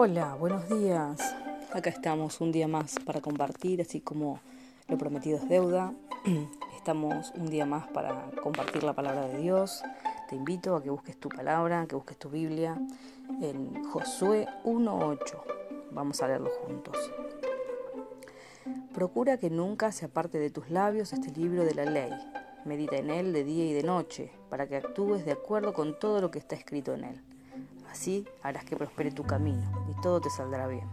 Hola, 0.00 0.36
buenos 0.36 0.68
días. 0.68 1.34
Acá 1.72 1.90
estamos 1.90 2.40
un 2.40 2.52
día 2.52 2.68
más 2.68 3.00
para 3.04 3.20
compartir, 3.20 3.80
así 3.80 4.00
como 4.00 4.38
lo 4.86 4.96
prometido 4.96 5.38
es 5.38 5.48
deuda. 5.48 5.92
Estamos 6.76 7.32
un 7.34 7.50
día 7.50 7.66
más 7.66 7.88
para 7.88 8.30
compartir 8.40 8.84
la 8.84 8.92
palabra 8.92 9.26
de 9.26 9.38
Dios. 9.38 9.82
Te 10.28 10.36
invito 10.36 10.76
a 10.76 10.82
que 10.84 10.90
busques 10.90 11.16
tu 11.18 11.28
palabra, 11.28 11.84
que 11.88 11.96
busques 11.96 12.16
tu 12.16 12.30
Biblia 12.30 12.78
en 13.42 13.82
Josué 13.90 14.46
1.8. 14.62 15.42
Vamos 15.90 16.22
a 16.22 16.28
leerlo 16.28 16.50
juntos. 16.64 16.96
Procura 18.94 19.36
que 19.36 19.50
nunca 19.50 19.90
se 19.90 20.04
aparte 20.04 20.38
de 20.38 20.50
tus 20.50 20.70
labios 20.70 21.12
este 21.12 21.32
libro 21.32 21.64
de 21.64 21.74
la 21.74 21.86
ley. 21.86 22.12
Medita 22.64 22.98
en 22.98 23.10
él 23.10 23.32
de 23.32 23.42
día 23.42 23.64
y 23.64 23.72
de 23.72 23.82
noche, 23.82 24.30
para 24.48 24.68
que 24.68 24.76
actúes 24.76 25.24
de 25.24 25.32
acuerdo 25.32 25.72
con 25.72 25.98
todo 25.98 26.20
lo 26.20 26.30
que 26.30 26.38
está 26.38 26.54
escrito 26.54 26.94
en 26.94 27.02
él 27.02 27.20
Así 27.90 28.26
harás 28.42 28.64
que 28.64 28.76
prospere 28.76 29.10
tu 29.10 29.24
camino 29.24 29.86
y 29.90 30.00
todo 30.00 30.20
te 30.20 30.30
saldrá 30.30 30.66
bien. 30.66 30.88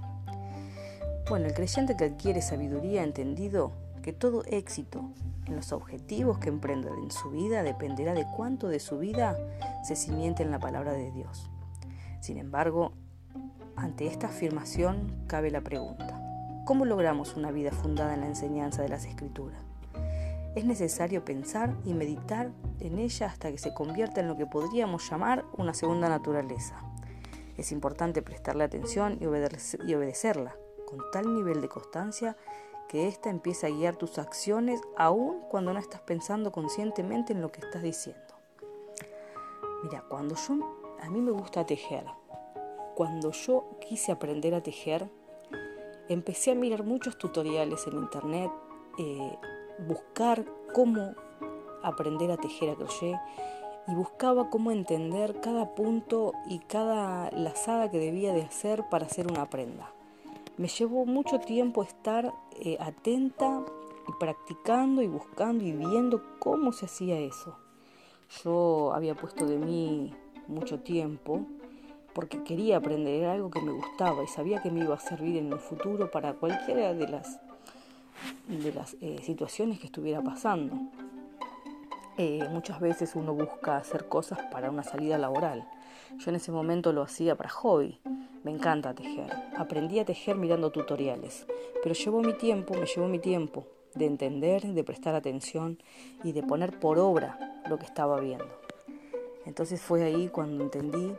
Bueno, 1.30 1.48
el 1.48 1.54
creyente 1.54 1.98
que 1.98 2.06
adquiere 2.06 2.42
sabiduría 2.42 3.02
ha 3.02 3.04
entendido 3.06 3.72
que 4.04 4.14
todo 4.14 4.44
éxito 4.46 5.10
en 5.48 5.56
los 5.56 5.72
objetivos 5.72 6.38
que 6.38 6.50
emprenda 6.50 6.90
en 6.90 7.12
su 7.12 7.32
vida 7.32 7.64
dependerá 7.64 8.14
de 8.14 8.26
cuánto 8.36 8.68
de 8.68 8.80
su 8.80 9.00
vida 9.00 9.38
se 9.84 9.96
simiente 9.96 10.44
en 10.44 10.52
la 10.52 10.60
palabra 10.60 10.94
de 10.94 11.12
Dios. 11.12 11.50
Sin 12.22 12.38
embargo, 12.38 12.92
ante 13.76 14.08
esta 14.08 14.28
afirmación 14.28 15.26
cabe 15.28 15.52
la 15.52 15.62
pregunta, 15.62 16.22
¿cómo 16.66 16.86
logramos 16.86 17.36
una 17.36 17.52
vida 17.52 17.72
fundada 17.72 18.14
en 18.14 18.22
la 18.22 18.28
enseñanza 18.28 18.82
de 18.82 18.90
las 18.90 19.06
escrituras? 19.06 19.60
Es 20.56 20.64
necesario 20.64 21.26
pensar 21.26 21.76
y 21.84 21.94
meditar 21.94 22.50
en 22.80 22.98
ella 22.98 23.28
hasta 23.28 23.52
que 23.52 23.58
se 23.58 23.74
convierta 23.74 24.22
en 24.22 24.30
lo 24.30 24.38
que 24.38 24.46
podríamos 24.46 25.10
llamar 25.10 25.44
una 25.58 25.74
segunda 25.74 26.08
naturaleza. 26.08 26.82
Es 27.58 27.74
importante 27.74 28.22
prestarle 28.22 28.64
atención 28.64 29.18
y, 29.20 29.26
obedecerla 29.26 30.56
con 30.88 31.00
tal 31.12 31.34
nivel 31.34 31.60
de 31.60 31.68
constancia 31.68 32.38
que 32.88 33.08
ésta 33.10 33.30
empiece 33.30 33.68
a 33.68 33.70
guiar 33.70 33.98
tus 33.98 34.18
acciones 34.18 34.80
aun 34.96 35.42
cuando 35.50 35.74
no 35.74 35.80
estás 35.80 36.02
pensando 36.02 36.54
conscientemente 36.54 37.34
en 37.34 37.42
lo 37.42 37.52
que 37.52 37.60
estás 37.60 37.82
diciendo. 37.82 38.22
Mira, 39.84 40.06
cuando 40.08 40.36
yo, 40.36 40.96
a 41.02 41.10
mí 41.10 41.20
me 41.20 41.32
gusta 41.32 41.66
tejer, 41.66 42.06
cuando 42.96 43.32
yo 43.32 43.78
quise 43.82 44.14
aprender 44.14 44.56
a 44.56 44.64
tejer, 44.64 45.10
empecé 46.08 46.52
a 46.52 46.56
mirar 46.56 46.84
muchos 46.84 47.18
tutoriales 47.18 47.86
en 47.88 47.98
internet, 47.98 48.52
eh, 48.98 49.38
buscar 49.80 50.46
cómo 50.74 51.14
aprender 51.84 52.32
a 52.32 52.38
tejer 52.38 52.72
a 52.72 52.76
crochet 52.76 53.16
y 53.88 53.94
buscaba 53.94 54.50
cómo 54.50 54.72
entender 54.72 55.40
cada 55.42 55.76
punto 55.76 56.34
y 56.48 56.60
cada 56.60 57.30
lazada 57.32 57.92
que 57.92 58.00
debía 58.00 58.34
de 58.34 58.44
hacer 58.44 58.84
para 58.90 59.06
hacer 59.06 59.28
una 59.28 59.50
prenda. 59.50 59.92
Me 60.58 60.68
llevó 60.68 61.06
mucho 61.06 61.40
tiempo 61.40 61.84
estar 61.84 62.34
eh, 62.60 62.78
atenta 62.80 63.64
y 64.08 64.12
practicando 64.20 65.02
y 65.02 65.08
buscando 65.08 65.64
y 65.64 65.72
viendo 65.74 66.22
cómo 66.40 66.72
se 66.72 66.86
hacía 66.86 67.20
eso. 67.20 67.58
Yo 68.44 68.94
había 68.94 69.16
puesto 69.16 69.46
de 69.46 69.58
mí 69.58 70.14
mucho 70.48 70.80
tiempo 70.80 71.46
porque 72.14 72.44
quería 72.44 72.78
aprender 72.78 73.26
algo 73.26 73.50
que 73.50 73.62
me 73.62 73.74
gustaba 73.74 74.24
y 74.24 74.28
sabía 74.28 74.62
que 74.62 74.72
me 74.72 74.84
iba 74.86 74.96
a 74.96 75.00
servir 75.00 75.38
en 75.38 75.52
el 75.52 75.60
futuro 75.60 76.10
para 76.10 76.34
cualquiera 76.34 76.94
de 76.94 77.08
las 77.08 77.40
de 78.48 78.74
las 78.74 78.96
eh, 79.02 79.20
situaciones 79.24 79.80
que 79.80 79.88
estuviera 79.88 80.22
pasando. 80.22 80.78
Eh, 82.18 82.48
muchas 82.50 82.80
veces 82.80 83.16
uno 83.16 83.34
busca 83.34 83.78
hacer 83.78 84.08
cosas 84.08 84.40
para 84.52 84.70
una 84.70 84.84
salida 84.84 85.18
laboral. 85.18 85.68
Yo 86.18 86.30
en 86.30 86.36
ese 86.36 86.52
momento 86.52 86.94
lo 86.94 87.02
hacía 87.02 87.36
para 87.36 87.50
hobby. 87.50 88.00
Me 88.44 88.52
encanta 88.52 88.94
tejer. 88.94 89.32
Aprendí 89.58 90.00
a 90.00 90.06
tejer 90.06 90.38
mirando 90.38 90.72
tutoriales, 90.72 91.46
pero 91.84 91.96
llevó 91.96 92.22
mi 92.22 92.34
tiempo, 92.34 92.74
me 92.76 92.86
llevó 92.86 93.08
mi 93.08 93.20
tiempo 93.20 93.68
de 93.96 94.06
entender, 94.06 94.62
de 94.62 94.84
prestar 94.84 95.16
atención 95.16 95.80
y 96.24 96.32
de 96.32 96.44
poner 96.44 96.80
por 96.80 97.00
obra 97.00 97.62
lo 97.68 97.80
que 97.80 97.86
estaba 97.86 98.20
viendo. 98.20 98.48
Entonces 99.46 99.82
fue 99.82 100.04
ahí 100.04 100.30
cuando 100.30 100.64
entendí 100.64 101.14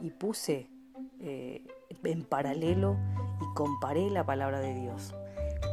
y 0.00 0.10
puse 0.10 0.68
eh, 1.20 1.64
en 2.04 2.24
paralelo 2.24 2.96
y 3.40 3.54
comparé 3.54 4.10
la 4.10 4.24
palabra 4.24 4.60
de 4.60 4.74
Dios 4.74 5.14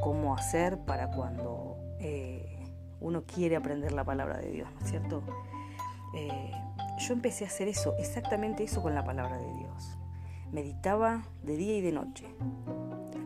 cómo 0.05 0.35
hacer 0.35 0.77
para 0.77 1.09
cuando 1.09 1.77
eh, 1.99 2.63
uno 3.01 3.23
quiere 3.23 3.55
aprender 3.55 3.91
la 3.91 4.03
palabra 4.03 4.37
de 4.37 4.51
Dios, 4.51 4.69
¿no 4.71 4.85
es 4.85 4.91
cierto? 4.91 5.23
Eh, 6.13 6.51
yo 6.99 7.13
empecé 7.13 7.43
a 7.43 7.47
hacer 7.47 7.67
eso, 7.67 7.95
exactamente 7.97 8.63
eso 8.63 8.83
con 8.83 8.93
la 8.93 9.03
palabra 9.03 9.39
de 9.39 9.51
Dios. 9.55 9.97
Meditaba 10.51 11.23
de 11.41 11.57
día 11.57 11.77
y 11.77 11.81
de 11.81 11.91
noche. 11.91 12.27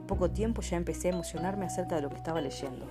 Poco 0.08 0.32
tiempo 0.32 0.62
ya 0.62 0.78
empecé 0.78 1.10
a 1.10 1.12
emocionarme 1.12 1.66
acerca 1.66 1.98
de 1.98 2.02
lo 2.02 2.08
que 2.08 2.16
estaba 2.16 2.40
leyendo. 2.40 2.86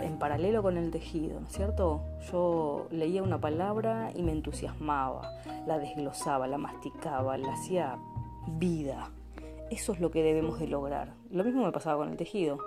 En 0.00 0.16
paralelo 0.20 0.62
con 0.62 0.76
el 0.76 0.92
tejido, 0.92 1.40
¿no 1.40 1.48
es 1.48 1.54
cierto? 1.54 2.04
Yo 2.30 2.86
leía 2.92 3.24
una 3.24 3.40
palabra 3.40 4.12
y 4.14 4.22
me 4.22 4.30
entusiasmaba, 4.30 5.28
la 5.66 5.80
desglosaba, 5.80 6.46
la 6.46 6.56
masticaba, 6.56 7.36
la 7.36 7.52
hacía 7.52 7.98
vida, 8.46 9.10
eso 9.72 9.94
es 9.94 10.00
lo 10.00 10.10
que 10.10 10.22
debemos 10.22 10.58
de 10.58 10.68
lograr. 10.68 11.14
Lo 11.30 11.44
mismo 11.44 11.64
me 11.64 11.72
pasaba 11.72 11.96
con 11.96 12.10
el 12.10 12.18
tejido. 12.18 12.58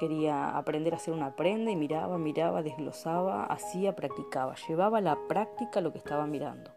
Quería 0.00 0.56
aprender 0.56 0.94
a 0.94 0.96
hacer 0.96 1.12
una 1.12 1.36
prenda 1.36 1.70
y 1.70 1.76
miraba, 1.76 2.16
miraba, 2.16 2.62
desglosaba, 2.62 3.44
hacía, 3.44 3.94
practicaba. 3.94 4.54
Llevaba 4.66 4.98
a 4.98 5.02
la 5.02 5.18
práctica 5.28 5.82
lo 5.82 5.92
que 5.92 5.98
estaba 5.98 6.26
mirando. 6.26 6.70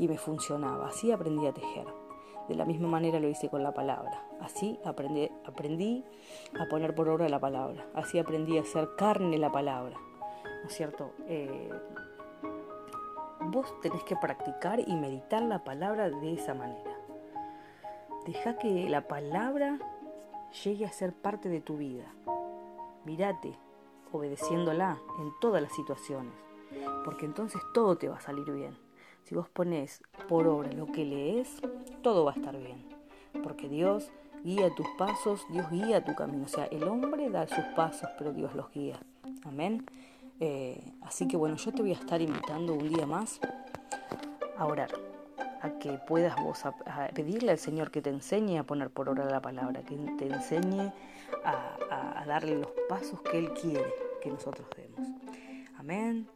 Y 0.00 0.08
me 0.08 0.18
funcionaba. 0.18 0.88
Así 0.88 1.12
aprendí 1.12 1.46
a 1.46 1.52
tejer. 1.52 1.86
De 2.48 2.56
la 2.56 2.64
misma 2.64 2.88
manera 2.88 3.20
lo 3.20 3.28
hice 3.28 3.48
con 3.48 3.62
la 3.62 3.72
palabra. 3.72 4.26
Así 4.40 4.80
aprendí, 4.84 5.30
aprendí 5.46 6.04
a 6.58 6.68
poner 6.68 6.92
por 6.92 7.08
obra 7.08 7.28
la 7.28 7.38
palabra. 7.38 7.86
Así 7.94 8.18
aprendí 8.18 8.58
a 8.58 8.62
hacer 8.62 8.88
carne 8.96 9.38
la 9.38 9.52
palabra. 9.52 9.96
¿No 10.62 10.68
es 10.68 10.74
cierto? 10.74 11.12
Eh, 11.28 11.70
vos 13.42 13.80
tenés 13.80 14.02
que 14.02 14.16
practicar 14.16 14.80
y 14.80 14.96
meditar 14.96 15.42
la 15.42 15.62
palabra 15.62 16.10
de 16.10 16.32
esa 16.32 16.52
manera. 16.52 16.93
Deja 18.26 18.56
que 18.56 18.88
la 18.88 19.06
palabra 19.06 19.78
llegue 20.64 20.86
a 20.86 20.92
ser 20.92 21.12
parte 21.12 21.50
de 21.50 21.60
tu 21.60 21.76
vida. 21.76 22.06
Mírate 23.04 23.58
obedeciéndola 24.12 24.96
en 25.18 25.32
todas 25.40 25.60
las 25.60 25.74
situaciones, 25.74 26.32
porque 27.04 27.26
entonces 27.26 27.60
todo 27.74 27.98
te 27.98 28.08
va 28.08 28.16
a 28.16 28.20
salir 28.20 28.50
bien. 28.50 28.76
Si 29.24 29.34
vos 29.34 29.48
pones 29.48 30.02
por 30.28 30.46
obra 30.46 30.72
lo 30.72 30.86
que 30.86 31.04
lees, 31.04 31.60
todo 32.02 32.24
va 32.24 32.32
a 32.32 32.34
estar 32.34 32.56
bien, 32.56 32.86
porque 33.42 33.68
Dios 33.68 34.10
guía 34.42 34.74
tus 34.74 34.86
pasos, 34.96 35.44
Dios 35.50 35.68
guía 35.70 36.04
tu 36.04 36.14
camino. 36.14 36.44
O 36.44 36.48
sea, 36.48 36.66
el 36.66 36.84
hombre 36.84 37.28
da 37.28 37.46
sus 37.46 37.64
pasos, 37.76 38.08
pero 38.16 38.32
Dios 38.32 38.54
los 38.54 38.70
guía. 38.72 38.98
Amén. 39.44 39.84
Eh, 40.40 40.92
así 41.02 41.28
que 41.28 41.36
bueno, 41.36 41.56
yo 41.56 41.72
te 41.72 41.82
voy 41.82 41.90
a 41.90 41.96
estar 41.96 42.22
invitando 42.22 42.72
un 42.74 42.88
día 42.88 43.06
más 43.06 43.40
a 44.56 44.66
orar 44.66 45.13
a 45.64 45.78
que 45.78 45.92
puedas 46.06 46.36
vos 46.36 46.62
pedirle 47.14 47.52
al 47.52 47.58
Señor 47.58 47.90
que 47.90 48.02
te 48.02 48.10
enseñe 48.10 48.58
a 48.58 48.64
poner 48.64 48.90
por 48.90 49.08
obra 49.08 49.24
la 49.24 49.40
palabra, 49.40 49.82
que 49.82 49.96
te 49.96 50.26
enseñe 50.26 50.92
a, 51.42 52.20
a 52.20 52.26
darle 52.26 52.56
los 52.58 52.68
pasos 52.88 53.20
que 53.22 53.38
Él 53.38 53.50
quiere 53.54 53.92
que 54.20 54.30
nosotros 54.30 54.68
demos. 54.76 55.08
Amén. 55.78 56.28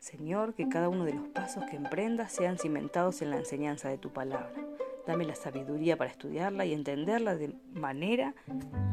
Señor, 0.00 0.54
que 0.54 0.68
cada 0.68 0.88
uno 0.88 1.04
de 1.04 1.14
los 1.14 1.28
pasos 1.28 1.62
que 1.70 1.76
emprendas 1.76 2.32
sean 2.32 2.58
cimentados 2.58 3.22
en 3.22 3.30
la 3.30 3.36
enseñanza 3.36 3.88
de 3.88 3.98
tu 3.98 4.10
palabra. 4.10 4.52
Dame 5.06 5.24
la 5.24 5.36
sabiduría 5.36 5.96
para 5.96 6.10
estudiarla 6.10 6.64
y 6.64 6.72
entenderla 6.72 7.36
de 7.36 7.54
manera 7.72 8.34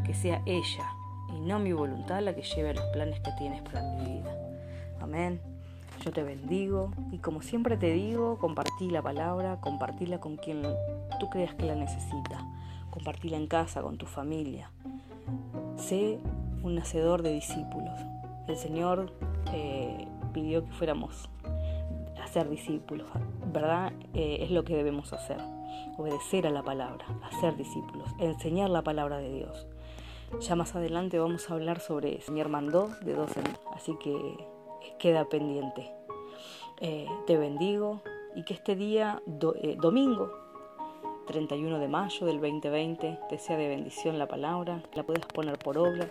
que 0.05 0.13
sea 0.13 0.43
ella 0.45 0.87
y 1.33 1.39
no 1.39 1.57
mi 1.59 1.73
voluntad 1.73 2.21
la 2.21 2.35
que 2.35 2.43
lleve 2.43 2.69
a 2.69 2.73
los 2.73 2.85
planes 2.87 3.19
que 3.21 3.31
tienes 3.39 3.61
para 3.63 3.81
mi 3.81 4.17
vida. 4.17 4.35
Amén. 4.99 5.39
Yo 6.03 6.11
te 6.11 6.23
bendigo 6.23 6.91
y 7.11 7.17
como 7.17 7.41
siempre 7.41 7.75
te 7.75 7.91
digo, 7.91 8.37
compartí 8.37 8.89
la 8.89 9.01
palabra, 9.01 9.59
compartila 9.59 10.19
con 10.19 10.37
quien 10.37 10.61
tú 11.19 11.29
creas 11.29 11.53
que 11.55 11.65
la 11.65 11.75
necesita, 11.75 12.39
compartila 12.89 13.35
en 13.35 13.47
casa, 13.47 13.81
con 13.81 13.97
tu 13.97 14.05
familia. 14.05 14.71
Sé 15.75 16.19
un 16.63 16.79
hacedor 16.79 17.21
de 17.21 17.33
discípulos. 17.33 17.99
El 18.47 18.55
Señor 18.55 19.11
eh, 19.53 20.07
pidió 20.33 20.63
que 20.63 20.71
fuéramos 20.71 21.29
a 22.21 22.27
ser 22.27 22.49
discípulos, 22.49 23.07
¿verdad? 23.51 23.91
Eh, 24.13 24.37
es 24.41 24.51
lo 24.51 24.63
que 24.63 24.77
debemos 24.77 25.11
hacer, 25.11 25.41
obedecer 25.97 26.47
a 26.47 26.49
la 26.49 26.63
palabra, 26.63 27.05
hacer 27.23 27.57
discípulos, 27.57 28.09
enseñar 28.19 28.69
la 28.69 28.83
palabra 28.83 29.17
de 29.17 29.33
Dios. 29.33 29.67
Ya 30.39 30.55
más 30.55 30.75
adelante 30.75 31.19
vamos 31.19 31.49
a 31.49 31.55
hablar 31.55 31.81
sobre 31.81 32.15
el 32.15 32.21
Señor 32.21 32.47
mandó 32.47 32.87
de 33.01 33.15
dos 33.15 33.35
en 33.35 33.43
así 33.73 33.97
que 33.99 34.15
queda 34.97 35.25
pendiente. 35.25 35.91
Eh, 36.81 37.07
te 37.27 37.37
bendigo 37.37 38.01
y 38.35 38.43
que 38.43 38.53
este 38.53 38.75
día, 38.75 39.21
eh, 39.61 39.75
domingo 39.79 40.31
31 41.27 41.77
de 41.77 41.87
mayo 41.87 42.25
del 42.25 42.39
2020, 42.39 43.19
te 43.29 43.37
sea 43.37 43.57
de 43.57 43.67
bendición 43.67 44.17
la 44.17 44.27
palabra, 44.27 44.81
la 44.93 45.03
puedas 45.03 45.25
poner 45.25 45.59
por 45.59 45.77
obra, 45.77 46.09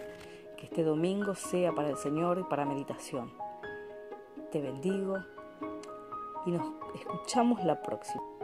que 0.56 0.66
este 0.66 0.84
domingo 0.84 1.34
sea 1.34 1.72
para 1.72 1.90
el 1.90 1.96
Señor 1.96 2.38
y 2.38 2.44
para 2.44 2.64
meditación. 2.64 3.32
Te 4.52 4.60
bendigo 4.60 5.18
y 6.46 6.50
nos 6.50 6.62
escuchamos 6.94 7.64
la 7.64 7.82
próxima. 7.82 8.37